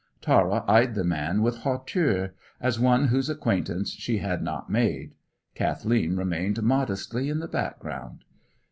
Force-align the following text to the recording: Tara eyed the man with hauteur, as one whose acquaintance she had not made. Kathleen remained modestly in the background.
Tara 0.19 0.63
eyed 0.67 0.95
the 0.95 1.03
man 1.03 1.43
with 1.43 1.57
hauteur, 1.57 2.33
as 2.59 2.79
one 2.79 3.09
whose 3.09 3.29
acquaintance 3.29 3.91
she 3.91 4.17
had 4.17 4.41
not 4.41 4.67
made. 4.67 5.13
Kathleen 5.53 6.15
remained 6.17 6.63
modestly 6.63 7.29
in 7.29 7.37
the 7.37 7.47
background. 7.47 8.25